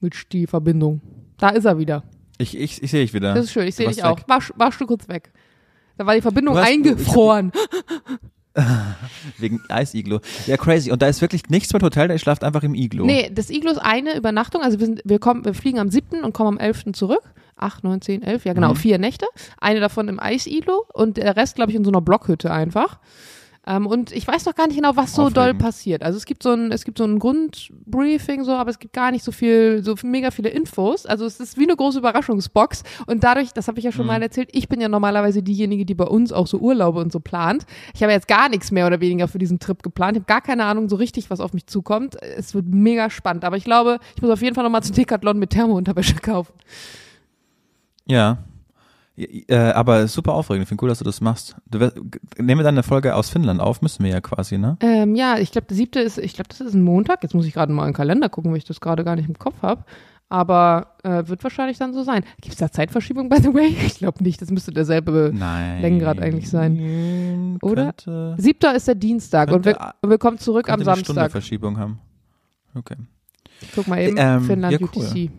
Mit 0.00 0.32
die 0.32 0.46
Verbindung. 0.46 1.00
Da 1.38 1.50
ist 1.50 1.64
er 1.64 1.78
wieder. 1.78 2.02
Ich, 2.38 2.56
ich, 2.56 2.82
ich 2.82 2.90
sehe 2.90 3.02
dich 3.02 3.14
wieder. 3.14 3.34
Das 3.34 3.44
ist 3.46 3.52
schön. 3.52 3.66
Ich 3.68 3.74
sehe 3.76 3.88
dich 3.88 4.02
auch. 4.04 4.18
Warst, 4.26 4.52
warst 4.56 4.80
du 4.80 4.86
kurz 4.86 5.08
weg. 5.08 5.32
Da 5.96 6.06
war 6.06 6.14
die 6.14 6.22
Verbindung 6.22 6.54
Du 6.54 6.60
hast- 6.60 6.68
eingefroren. 6.68 7.52
Wegen 9.38 9.60
Eisiglo. 9.68 10.20
Ja, 10.46 10.56
crazy. 10.56 10.90
Und 10.90 11.00
da 11.00 11.06
ist 11.08 11.20
wirklich 11.22 11.48
nichts 11.48 11.72
mit 11.72 11.82
Hotel, 11.82 12.08
der 12.08 12.18
schlaft 12.18 12.44
einfach 12.44 12.62
im 12.62 12.74
Iglo. 12.74 13.04
Nee, 13.06 13.30
das 13.32 13.48
Iglo 13.48 13.70
ist 13.70 13.78
eine 13.78 14.16
Übernachtung. 14.16 14.62
Also 14.62 14.78
wir, 14.78 14.86
sind, 14.86 15.00
wir, 15.04 15.18
kommen, 15.18 15.44
wir 15.44 15.54
fliegen 15.54 15.78
am 15.78 15.88
7. 15.90 16.22
und 16.22 16.34
kommen 16.34 16.48
am 16.48 16.58
11. 16.58 16.92
zurück. 16.92 17.22
8, 17.56 17.84
9, 17.84 18.00
10, 18.02 18.22
11. 18.22 18.44
Ja, 18.44 18.52
genau. 18.52 18.70
Mhm. 18.70 18.76
Vier 18.76 18.98
Nächte. 18.98 19.26
Eine 19.58 19.80
davon 19.80 20.08
im 20.08 20.20
Eisiglo 20.20 20.84
und 20.92 21.16
der 21.16 21.36
Rest, 21.36 21.54
glaube 21.56 21.70
ich, 21.70 21.76
in 21.76 21.84
so 21.84 21.90
einer 21.90 22.00
Blockhütte 22.02 22.50
einfach. 22.50 22.98
Ähm, 23.64 23.86
und 23.86 24.10
ich 24.10 24.26
weiß 24.26 24.44
noch 24.46 24.56
gar 24.56 24.66
nicht 24.66 24.74
genau, 24.74 24.96
was 24.96 25.14
so 25.14 25.30
doll 25.30 25.44
Aufregend. 25.44 25.62
passiert. 25.62 26.02
Also 26.02 26.16
es 26.16 26.24
gibt 26.24 26.42
so 26.42 26.50
ein, 26.50 26.72
es 26.72 26.84
gibt 26.84 26.98
so 26.98 27.04
ein 27.04 27.20
Grundbriefing 27.20 28.42
so, 28.42 28.50
aber 28.52 28.70
es 28.70 28.80
gibt 28.80 28.92
gar 28.92 29.12
nicht 29.12 29.22
so 29.24 29.30
viel, 29.30 29.84
so 29.84 29.94
mega 30.02 30.32
viele 30.32 30.48
Infos. 30.48 31.06
Also 31.06 31.24
es 31.26 31.38
ist 31.38 31.56
wie 31.58 31.62
eine 31.62 31.76
große 31.76 31.98
Überraschungsbox. 32.00 32.82
Und 33.06 33.22
dadurch, 33.22 33.52
das 33.52 33.68
habe 33.68 33.78
ich 33.78 33.84
ja 33.84 33.92
schon 33.92 34.02
Mhm. 34.06 34.08
mal 34.08 34.22
erzählt, 34.22 34.48
ich 34.52 34.68
bin 34.68 34.80
ja 34.80 34.88
normalerweise 34.88 35.44
diejenige, 35.44 35.84
die 35.86 35.94
bei 35.94 36.06
uns 36.06 36.32
auch 36.32 36.48
so 36.48 36.58
Urlaube 36.58 36.98
und 36.98 37.12
so 37.12 37.20
plant. 37.20 37.64
Ich 37.94 38.02
habe 38.02 38.10
jetzt 38.12 38.26
gar 38.26 38.48
nichts 38.48 38.72
mehr 38.72 38.86
oder 38.88 39.00
weniger 39.00 39.28
für 39.28 39.38
diesen 39.38 39.60
Trip 39.60 39.80
geplant. 39.80 40.16
Ich 40.16 40.22
habe 40.22 40.26
gar 40.26 40.40
keine 40.40 40.64
Ahnung 40.64 40.88
so 40.88 40.96
richtig, 40.96 41.30
was 41.30 41.38
auf 41.38 41.52
mich 41.52 41.66
zukommt. 41.68 42.16
Es 42.20 42.54
wird 42.54 42.66
mega 42.66 43.10
spannend. 43.10 43.44
Aber 43.44 43.56
ich 43.56 43.64
glaube, 43.64 44.00
ich 44.16 44.22
muss 44.22 44.30
auf 44.32 44.42
jeden 44.42 44.56
Fall 44.56 44.64
nochmal 44.64 44.82
zu 44.82 44.92
Decathlon 44.92 45.38
mit 45.38 45.50
Thermounterwäsche 45.50 46.16
kaufen. 46.16 46.52
Ja. 48.06 48.38
Äh, 49.16 49.54
aber 49.56 50.08
super 50.08 50.32
aufregend. 50.32 50.62
Ich 50.62 50.68
finde 50.68 50.82
cool, 50.82 50.88
dass 50.88 50.98
du 50.98 51.04
das 51.04 51.20
machst. 51.20 51.56
Du, 51.70 51.78
nehmen 52.38 52.60
wir 52.60 52.64
dann 52.64 52.74
eine 52.74 52.82
Folge 52.82 53.14
aus 53.14 53.28
Finnland 53.28 53.60
auf, 53.60 53.82
müssen 53.82 54.02
wir 54.04 54.10
ja 54.10 54.20
quasi, 54.20 54.56
ne? 54.56 54.78
Ähm, 54.80 55.14
ja, 55.14 55.38
ich 55.38 55.52
glaube, 55.52 55.66
der 55.66 55.76
siebte 55.76 56.00
ist, 56.00 56.16
ich 56.18 56.32
glaube, 56.32 56.48
das 56.48 56.60
ist 56.60 56.74
ein 56.74 56.82
Montag. 56.82 57.22
Jetzt 57.22 57.34
muss 57.34 57.44
ich 57.46 57.52
gerade 57.52 57.72
mal 57.72 57.82
in 57.84 57.90
den 57.90 57.96
Kalender 57.96 58.28
gucken, 58.30 58.50
weil 58.50 58.58
ich 58.58 58.64
das 58.64 58.80
gerade 58.80 59.04
gar 59.04 59.16
nicht 59.16 59.28
im 59.28 59.38
Kopf 59.38 59.60
habe. 59.60 59.84
Aber 60.30 60.94
äh, 61.02 61.28
wird 61.28 61.44
wahrscheinlich 61.44 61.76
dann 61.76 61.92
so 61.92 62.02
sein. 62.04 62.24
Gibt 62.40 62.54
es 62.54 62.58
da 62.58 62.70
Zeitverschiebung, 62.72 63.28
by 63.28 63.36
the 63.42 63.52
way? 63.52 63.76
Ich 63.86 63.96
glaube 63.98 64.22
nicht. 64.24 64.40
Das 64.40 64.50
müsste 64.50 64.72
derselbe. 64.72 65.30
Nein. 65.34 65.82
Längengrad 65.82 66.20
eigentlich 66.20 66.48
sein. 66.48 67.58
Oder? 67.60 67.92
Könnte, 67.92 68.34
Siebter 68.38 68.74
ist 68.74 68.88
der 68.88 68.94
Dienstag 68.94 69.50
und 69.52 69.66
wir, 69.66 69.74
Könnte- 69.74 69.94
und 70.00 70.08
wir 70.08 70.16
kommen 70.16 70.38
zurück 70.38 70.70
am 70.70 70.76
könnte 70.76 70.90
eine 70.90 71.00
Stunde 71.00 71.20
Samstag. 71.20 71.32
Verschiebung 71.32 71.76
haben. 71.78 71.98
Okay. 72.74 72.96
Guck 73.74 73.88
mal 73.88 74.00
eben, 74.00 74.16
Ähm, 74.18 74.40
Finnland 74.44 74.80
ja, 74.80 74.86
UTC. 74.86 75.30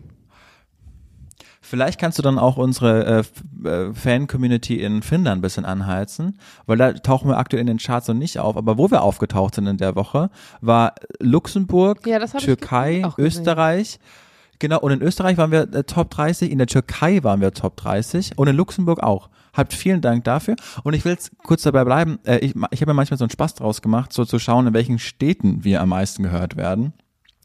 Vielleicht 1.66 1.98
kannst 1.98 2.18
du 2.18 2.22
dann 2.22 2.38
auch 2.38 2.58
unsere 2.58 3.24
äh, 3.64 3.68
äh, 3.68 3.94
Fan-Community 3.94 4.80
in 4.82 5.00
Finnland 5.02 5.38
ein 5.38 5.40
bisschen 5.40 5.64
anheizen, 5.64 6.38
weil 6.66 6.76
da 6.76 6.92
tauchen 6.92 7.30
wir 7.30 7.38
aktuell 7.38 7.62
in 7.62 7.66
den 7.66 7.78
Charts 7.78 8.06
noch 8.08 8.14
nicht 8.14 8.38
auf. 8.38 8.58
Aber 8.58 8.76
wo 8.76 8.90
wir 8.90 9.02
aufgetaucht 9.02 9.54
sind 9.54 9.66
in 9.66 9.78
der 9.78 9.96
Woche, 9.96 10.28
war 10.60 10.94
Luxemburg, 11.20 12.06
Ja, 12.06 12.18
Türkei. 12.18 13.02
Österreich. 13.16 13.98
Genau, 14.58 14.78
und 14.80 14.92
in 14.92 15.00
Österreich 15.00 15.38
waren 15.38 15.50
wir 15.50 15.62
äh, 15.72 15.84
Top 15.84 16.10
30, 16.10 16.50
in 16.50 16.58
der 16.58 16.66
Türkei 16.66 17.22
waren 17.24 17.40
wir 17.40 17.52
Top 17.52 17.76
30 17.78 18.36
und 18.36 18.46
in 18.46 18.56
Luxemburg 18.56 19.02
auch. 19.02 19.30
Habt 19.54 19.72
vielen 19.72 20.02
Dank 20.02 20.24
dafür. 20.24 20.56
Und 20.82 20.94
ich 20.94 21.04
will 21.04 21.12
jetzt 21.12 21.32
kurz 21.38 21.62
dabei 21.62 21.84
bleiben. 21.84 22.18
Äh, 22.24 22.38
ich 22.40 22.54
ich 22.70 22.80
habe 22.82 22.90
mir 22.90 22.94
manchmal 22.94 23.16
so 23.16 23.24
einen 23.24 23.30
Spaß 23.30 23.54
draus 23.54 23.80
gemacht, 23.80 24.12
so 24.12 24.26
zu 24.26 24.38
schauen, 24.38 24.66
in 24.66 24.74
welchen 24.74 24.98
Städten 24.98 25.64
wir 25.64 25.80
am 25.80 25.88
meisten 25.88 26.22
gehört 26.22 26.56
werden. 26.56 26.92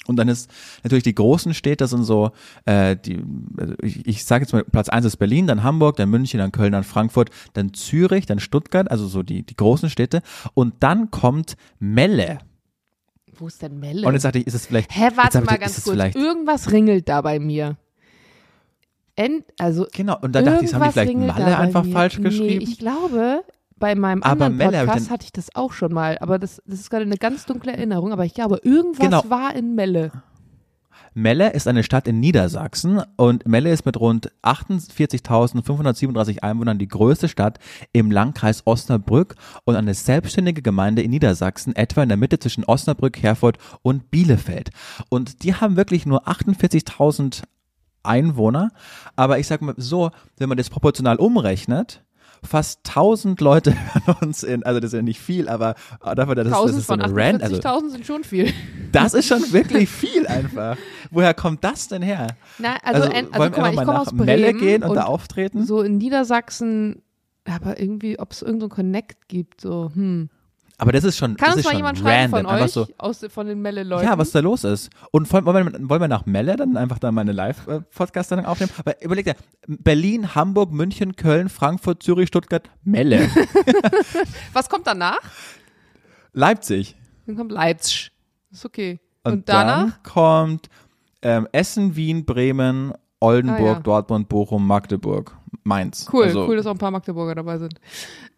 Und 0.09 0.15
dann 0.15 0.27
ist 0.27 0.49
natürlich 0.83 1.03
die 1.03 1.13
großen 1.13 1.53
Städte 1.53 1.85
sind 1.85 2.03
so, 2.03 2.31
äh, 2.65 2.95
die, 2.95 3.23
also 3.57 3.75
ich, 3.83 4.07
ich 4.07 4.25
sage 4.25 4.43
jetzt 4.43 4.53
mal, 4.53 4.63
Platz 4.63 4.89
eins 4.89 5.05
ist 5.05 5.17
Berlin, 5.17 5.45
dann 5.45 5.61
Hamburg, 5.61 5.97
dann 5.97 6.09
München, 6.09 6.39
dann 6.39 6.51
Köln, 6.51 6.71
dann 6.71 6.83
Frankfurt, 6.83 7.29
dann 7.53 7.75
Zürich, 7.75 8.25
dann 8.25 8.39
Stuttgart, 8.39 8.89
also 8.89 9.07
so 9.07 9.21
die, 9.21 9.43
die 9.43 9.55
großen 9.55 9.91
Städte. 9.91 10.23
Und 10.55 10.73
dann 10.79 11.11
kommt 11.11 11.57
Melle. 11.77 12.39
Wo 13.37 13.45
ist 13.45 13.61
denn 13.61 13.79
Melle? 13.79 14.07
Und 14.07 14.13
jetzt 14.13 14.25
dachte 14.25 14.39
ich, 14.39 14.47
ist 14.47 14.55
es 14.55 14.65
vielleicht. 14.65 14.89
Hä, 14.95 15.09
warte 15.15 15.41
mal 15.41 15.53
ich, 15.53 15.59
ganz 15.61 15.83
kurz. 15.83 16.15
Irgendwas 16.15 16.71
ringelt 16.71 17.07
da 17.07 17.21
bei 17.21 17.37
mir. 17.37 17.77
End, 19.15 19.43
also 19.59 19.85
genau, 19.93 20.17
und 20.21 20.33
da 20.33 20.41
dachte 20.41 20.65
ich, 20.65 20.73
haben 20.73 20.85
die 20.85 20.91
vielleicht 20.91 21.15
Malle 21.15 21.57
einfach 21.57 21.85
falsch 21.85 22.17
nee, 22.17 22.23
geschrieben. 22.23 22.61
ich 22.61 22.79
glaube, 22.79 23.43
bei 23.79 23.95
meinem 23.95 24.21
Aber 24.24 24.45
anderen 24.45 24.57
Melle 24.57 24.79
ich 24.81 24.86
Podcast 24.86 25.09
hatte 25.09 25.25
ich 25.25 25.31
das 25.31 25.55
auch 25.55 25.74
schon 25.74 25.93
mal. 25.93 26.17
Aber 26.19 26.38
das, 26.39 26.62
das 26.65 26.79
ist 26.79 26.89
gerade 26.89 27.03
eine 27.05 27.17
ganz 27.17 27.45
dunkle 27.45 27.71
Erinnerung. 27.71 28.12
Aber 28.12 28.25
ich 28.25 28.33
glaube, 28.33 28.59
irgendwas 28.63 29.05
Genau. 29.05 29.24
war 29.29 29.55
in 29.55 29.75
Melle. 29.75 30.12
Melle 31.15 31.51
ist 31.53 31.67
eine 31.67 31.83
Stadt 31.83 32.07
in 32.07 32.19
Niedersachsen 32.19 33.01
und 33.17 33.48
Melle 33.48 33.71
ist 33.71 33.86
mit 33.86 34.00
rund 34.00 34.31
48.537 34.43 36.39
Einwohnern 36.43 36.77
die 36.77 36.88
größte 36.88 37.27
Stadt 37.27 37.59
im 37.93 38.12
Landkreis 38.12 38.65
Osnabrück 38.65 39.36
und 39.65 39.75
eine 39.75 39.93
selbstständige 39.93 40.62
Gemeinde 40.62 41.01
in 41.01 41.12
Niedersachsen, 41.12 41.75
etwa 41.75 42.03
in 42.03 42.09
der 42.09 42.17
Mitte 42.17 42.39
zwischen 42.39 42.63
Osnabrück, 42.63 43.21
Herford 43.21 43.57
und 43.81 44.12
Bielefeld. 44.12 44.69
Und 45.09 45.43
die 45.43 45.55
haben 45.55 45.75
wirklich 45.75 46.05
nur 46.05 46.27
48.000 46.27 47.41
Einwohner, 48.03 48.71
aber 49.15 49.39
ich 49.39 49.48
sag 49.48 49.62
mal 49.62 49.74
so, 49.77 50.12
wenn 50.38 50.48
man 50.48 50.57
das 50.57 50.69
proportional 50.69 51.17
umrechnet, 51.17 52.03
fast 52.43 52.79
1000 52.88 53.39
Leute 53.41 53.74
hören 54.05 54.17
uns 54.22 54.43
in, 54.43 54.63
also 54.63 54.79
das 54.79 54.93
ist 54.93 54.98
ja 54.98 55.01
nicht 55.01 55.19
viel, 55.19 55.50
aber 55.50 55.75
dafür, 56.01 56.36
dass 56.36 56.46
das, 56.46 56.53
das 56.53 56.60
1000 56.62 56.77
ist 56.79 56.88
so 56.88 56.93
eine 56.93 57.03
Rand, 57.15 57.43
also 57.43 57.55
48.000 57.58 57.89
sind 57.91 58.05
schon 58.05 58.24
viel. 58.24 58.53
das 58.91 59.13
ist 59.13 59.27
schon 59.27 59.51
wirklich 59.51 59.89
viel 59.89 60.27
einfach. 60.27 60.77
Woher 61.12 61.34
kommt 61.34 61.63
das 61.63 61.88
denn 61.88 62.01
her? 62.01 62.27
Na, 62.58 62.77
also, 62.84 63.03
Also, 63.03 63.13
en- 63.15 63.25
also 63.34 63.39
wollen 63.39 63.53
wir 63.55 63.62
mal, 63.62 63.74
ich 63.74 63.79
komme 63.79 64.00
aus 64.00 64.08
Bremen 64.10 64.25
Melle 64.25 64.53
gehen 64.53 64.84
und, 64.84 64.89
und 64.89 64.96
da 64.96 65.03
auftreten? 65.03 65.65
so 65.65 65.81
in 65.81 65.98
Niedersachsen, 65.98 67.01
aber 67.46 67.79
irgendwie, 67.79 68.19
ob 68.19 68.31
es 68.31 68.41
irgendein 68.41 68.69
Connect 68.69 69.27
gibt, 69.27 69.62
so, 69.62 69.91
hm. 69.93 70.29
Aber 70.79 70.91
das 70.93 71.03
ist 71.03 71.17
schon, 71.17 71.36
Kann 71.36 71.48
das 71.48 71.55
uns 71.55 71.59
ist 71.59 71.65
mal 71.65 71.71
schon 71.71 71.77
jemand 71.77 71.98
schreiben 72.00 72.33
random. 72.33 72.39
von 72.39 72.45
einfach 72.48 72.65
euch, 72.65 72.71
so, 72.71 72.88
aus, 72.98 73.25
von 73.29 73.48
den 73.48 73.62
Melle-Leuten? 73.62 74.05
ja, 74.05 74.17
was 74.17 74.31
da 74.31 74.39
los 74.39 74.63
ist. 74.63 74.89
Und 75.12 75.31
wollen 75.31 75.45
wollen 75.45 75.74
wir, 75.74 75.89
wollen 75.89 76.01
wir 76.01 76.07
nach 76.07 76.25
Melle 76.25 76.55
dann 76.55 76.77
einfach 76.77 77.00
da 77.00 77.12
meine 77.12 77.33
Live-Podcast 77.33 78.31
dann 78.31 78.45
aufnehmen? 78.45 78.71
Aber 78.77 79.01
überleg 79.03 79.25
dir, 79.25 79.36
Berlin, 79.67 80.33
Hamburg, 80.36 80.71
München, 80.71 81.15
Köln, 81.15 81.50
Frankfurt, 81.50 82.01
Zürich, 82.01 82.29
Stuttgart, 82.29 82.69
Melle, 82.83 83.29
Was 84.53 84.69
kommt 84.69 84.88
danach? 84.88 85.19
Leipzig. 86.33 86.95
Dann 87.25 87.36
kommt 87.36 87.51
Leipzig. 87.51 88.12
Ist 88.51 88.65
okay. 88.65 89.00
Und, 89.24 89.33
Und, 89.33 89.50
danach? 89.50 89.81
dann 89.91 89.93
kommt 90.03 90.69
ähm, 91.21 91.48
Essen, 91.51 91.95
Wien, 91.95 92.25
Bremen, 92.25 92.93
Oldenburg, 93.19 93.59
Ah, 93.59 93.74
ja. 93.74 93.79
Dortmund, 93.81 94.29
Bochum, 94.29 94.65
Magdeburg, 94.65 95.36
Mainz. 95.63 96.07
Cool, 96.12 96.24
also, 96.25 96.48
cool, 96.48 96.55
dass 96.55 96.65
auch 96.65 96.71
ein 96.71 96.77
paar 96.77 96.91
Magdeburger 96.91 97.36
dabei 97.36 97.57
sind. 97.57 97.74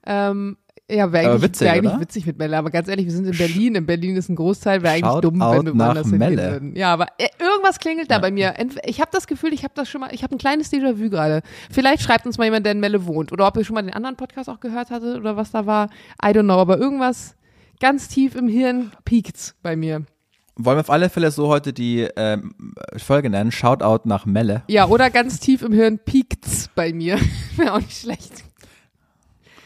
Ähm, 0.06 0.58
ja, 0.94 1.12
wäre 1.12 1.30
eigentlich, 1.30 1.42
witzig, 1.44 1.66
wär 1.66 1.74
eigentlich 1.74 2.00
witzig 2.00 2.26
mit 2.26 2.38
Melle, 2.38 2.58
aber 2.58 2.70
ganz 2.70 2.88
ehrlich, 2.88 3.06
wir 3.06 3.14
sind 3.14 3.26
in 3.26 3.38
Berlin. 3.38 3.76
In 3.76 3.86
Berlin 3.86 4.16
ist 4.16 4.30
ein 4.30 4.36
Großteil, 4.36 4.82
wäre 4.84 4.94
eigentlich 4.96 5.12
Shout 5.12 5.22
dumm, 5.22 5.40
wenn 5.40 5.66
wir 5.66 5.78
woanders 5.80 6.10
hingehen 6.10 6.38
würden. 6.38 6.76
Ja, 6.76 6.94
aber 6.94 7.08
äh, 7.18 7.28
irgendwas 7.40 7.80
klingelt 7.80 8.10
da 8.12 8.16
Ja. 8.16 8.22
bei 8.22 8.32
mir. 8.32 8.54
Ich 8.86 9.00
habe 9.02 9.10
das 9.14 9.28
Gefühl, 9.28 9.54
ich 9.54 9.64
habe 9.64 9.74
das 9.76 9.90
schon 9.90 10.02
mal, 10.02 10.14
ich 10.14 10.24
habe 10.24 10.36
ein 10.36 10.38
kleines 10.38 10.72
Déjà-vu 10.72 11.10
gerade. 11.10 11.42
Vielleicht 11.72 12.04
schreibt 12.04 12.26
uns 12.26 12.38
mal 12.38 12.46
jemand, 12.46 12.66
der 12.66 12.74
in 12.74 12.80
Melle 12.80 13.06
wohnt. 13.06 13.32
Oder 13.32 13.48
ob 13.48 13.58
ihr 13.58 13.64
schon 13.66 13.76
mal 13.76 13.82
den 13.82 13.94
anderen 13.94 14.16
Podcast 14.18 14.50
auch 14.50 14.60
gehört 14.60 14.90
hattet 14.92 15.18
oder 15.18 15.38
was 15.38 15.52
da 15.52 15.66
war. 15.66 15.90
I 16.24 16.28
don't 16.30 16.44
know, 16.44 16.60
aber 16.60 16.78
irgendwas 16.78 17.36
ganz 17.80 18.08
tief 18.08 18.36
im 18.36 18.48
Hirn 18.48 18.92
piekt's 19.06 19.56
bei 19.62 19.76
mir. 19.76 20.04
Wollen 20.58 20.78
wir 20.78 20.82
auf 20.82 20.90
alle 20.90 21.10
Fälle 21.10 21.32
so 21.32 21.48
heute 21.48 21.74
die 21.74 22.08
ähm, 22.18 22.54
Folge 22.98 23.30
nennen? 23.30 23.52
Shoutout 23.52 24.02
nach 24.08 24.26
Melle. 24.26 24.64
Ja, 24.68 24.88
oder 24.88 25.10
ganz 25.10 25.40
tief 25.40 25.62
im 25.64 25.72
Hirn 25.72 25.98
piekt's 26.00 26.70
bei 26.76 26.94
mir. 26.94 27.18
wäre 27.56 27.74
auch 27.74 27.80
nicht 27.80 27.98
schlecht. 28.02 28.44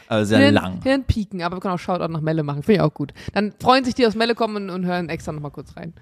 Also 0.08 0.28
sehr 0.28 0.38
Hirn, 0.38 0.54
lang. 0.54 0.82
Hirnpieken, 0.82 1.42
aber 1.42 1.56
wir 1.56 1.60
können 1.60 1.74
auch 1.74 1.78
Shoutout 1.78 2.12
nach 2.12 2.20
Melle 2.20 2.42
machen. 2.42 2.62
Finde 2.62 2.76
ich 2.76 2.80
auch 2.80 2.94
gut. 2.94 3.12
Dann 3.34 3.52
freuen 3.60 3.84
sich 3.84 3.94
die, 3.94 4.06
aus 4.06 4.14
Melle 4.14 4.34
kommen 4.34 4.56
und, 4.56 4.70
und 4.70 4.86
hören 4.86 5.08
extra 5.08 5.32
nochmal 5.32 5.50
kurz 5.50 5.76
rein. 5.76 5.94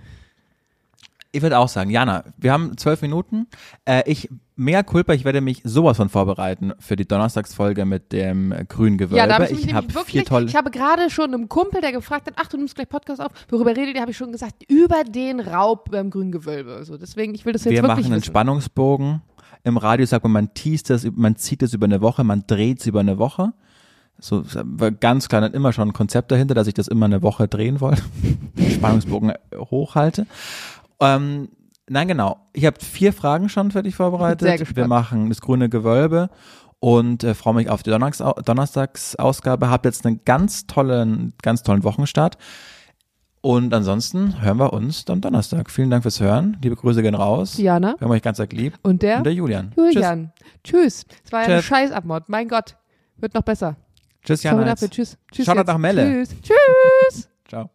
Ich 1.34 1.42
würde 1.42 1.58
auch 1.58 1.68
sagen, 1.68 1.90
Jana, 1.90 2.23
wir 2.37 2.52
haben 2.52 2.76
zwölf 2.76 3.02
Minuten. 3.02 3.49
Äh, 3.84 4.08
ich, 4.08 4.30
mehr 4.54 4.84
Culpa, 4.84 5.14
ich 5.14 5.25
werde 5.25 5.40
mich 5.40 5.62
sowas 5.64 5.96
von 5.96 6.08
vorbereiten 6.08 6.73
für 6.78 6.94
die 6.94 7.08
Donnerstagsfolge 7.08 7.84
mit 7.84 8.12
dem 8.12 8.54
grünen 8.68 8.99
Gewölbe. 8.99 9.16
Ja, 9.16 9.26
da 9.26 9.34
habe 9.34 9.46
ich 9.46 9.64
ich 9.64 9.75
habe 9.75 9.88
nämlich 9.88 10.04
vier 10.04 10.20
wirklich, 10.20 10.25
tolle. 10.28 10.46
ich 10.46 10.54
habe 10.54 10.70
gerade 10.70 11.11
schon 11.11 11.34
einem 11.34 11.49
Kumpel, 11.49 11.80
der 11.80 11.90
gefragt 11.90 12.28
hat, 12.28 12.34
ach, 12.37 12.46
du 12.46 12.56
nimmst 12.56 12.76
gleich 12.76 12.88
Podcast 12.88 13.20
auf, 13.20 13.32
worüber 13.49 13.76
redet 13.76 13.96
ihr, 13.96 14.00
habe 14.00 14.12
ich 14.12 14.16
schon 14.16 14.30
gesagt, 14.30 14.62
über 14.68 15.02
den 15.02 15.40
Raub 15.40 15.90
beim 15.90 16.11
grünen 16.11 16.30
Gewölbe. 16.30 16.75
Also 16.76 16.96
deswegen, 16.96 17.34
ich 17.34 17.44
will 17.44 17.52
das 17.52 17.64
jetzt 17.64 17.73
wir 17.73 17.82
wirklich 17.82 17.96
machen 17.96 18.12
einen 18.12 18.23
wissen. 18.23 18.30
Spannungsbogen. 18.30 19.23
Im 19.64 19.76
Radio 19.76 20.06
sagt 20.06 20.23
man, 20.23 20.32
man 20.32 20.54
teast 20.54 20.90
das, 20.90 21.04
man 21.16 21.34
zieht 21.34 21.62
es 21.64 21.75
über 21.75 21.87
eine 21.87 22.00
Woche, 22.00 22.23
man 22.23 22.44
dreht 22.46 22.78
es 22.78 22.87
über 22.87 23.00
eine 23.00 23.18
Woche. 23.18 23.54
So 24.18 24.44
war 24.44 24.90
ganz 24.90 25.28
klar, 25.28 25.40
dann 25.40 25.52
immer 25.52 25.73
schon 25.73 25.88
ein 25.88 25.92
Konzept 25.92 26.30
dahinter, 26.33 26.54
dass 26.54 26.66
ich 26.66 26.75
das 26.75 26.88
immer 26.88 27.06
eine 27.06 27.23
Woche 27.23 27.49
drehen 27.49 27.80
wollte. 27.80 28.02
Spannungsbogen 28.71 29.33
hochhalte. 29.56 30.26
Ähm, 31.00 31.49
nein, 31.88 32.09
genau. 32.09 32.38
Ich 32.52 32.64
habe 32.64 32.76
vier 32.80 33.12
Fragen 33.12 33.49
schon 33.49 33.71
für 33.71 33.83
dich 33.83 33.97
vorbereitet. 33.97 34.76
Wir 34.76 34.87
machen 34.87 35.28
das 35.28 35.40
grüne 35.40 35.68
Gewölbe 35.68 36.30
und 36.80 37.25
äh, 37.25 37.35
freue 37.35 37.54
mich 37.54 37.68
auf 37.71 37.83
die 37.83 37.90
Donnerstags 37.90 38.44
Donnerstagsausgabe. 38.44 39.68
Hab 39.68 39.85
jetzt 39.85 40.06
einen 40.06 40.21
ganz 40.25 40.66
tollen, 40.66 41.33
ganz 41.42 41.62
tollen 41.62 41.83
Wochenstart. 41.83 42.38
Und 43.40 43.75
ansonsten 43.75 44.40
hören 44.40 44.59
wir 44.59 44.73
uns 44.73 45.04
am 45.09 45.21
Donnerstag. 45.21 45.71
Vielen 45.71 45.90
Dank 45.90 46.02
fürs 46.02 46.18
Hören. 46.18 46.56
Liebe 46.62 46.76
Grüße 46.76 47.02
gehen 47.02 47.14
raus. 47.14 47.52
Diana 47.56 47.94
Wir 47.99 48.06
haben 48.06 48.12
euch 48.12 48.23
ganz 48.23 48.40
arg 48.40 48.52
lieb. 48.54 48.78
und 48.83 49.02
der, 49.02 49.18
Und 49.18 49.25
der 49.25 49.35
Julian. 49.35 49.73
Julian. 49.76 50.33
Tschüss. 50.62 51.04
Es 51.25 51.30
war 51.30 51.40
ja 51.40 51.47
eine 51.47 51.56
Tschüss. 51.56 51.66
scheiß 51.66 51.90
Abmord. 51.92 52.30
Mein 52.30 52.49
Gott. 52.49 52.76
Wird 53.18 53.35
noch 53.35 53.42
besser. 53.42 53.76
Tschüss, 54.25 54.43
Jana. 54.43 54.64
dafür. 54.64 54.90
Tschüss. 54.90 55.16
Tschüss 55.31 55.47
Shoutout 55.47 55.59
jetzt. 55.61 55.66
nach 55.69 55.78
Melle. 55.78 56.25
Tschüss. 56.25 56.37
Tschüss. 56.43 57.28
Ciao. 57.49 57.71